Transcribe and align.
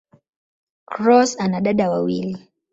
Cross 0.85 1.35
ana 1.39 1.61
dada 1.61 1.89
wawili. 1.89 2.47